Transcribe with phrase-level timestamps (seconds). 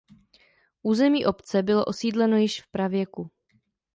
[0.81, 3.31] Území obce bylo osídleno již v pravěku.